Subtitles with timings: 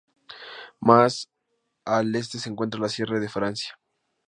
[0.79, 1.29] Más
[1.85, 3.77] al este se encuentra la Sierra de Francia.